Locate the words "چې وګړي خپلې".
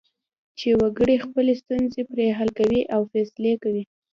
0.59-1.53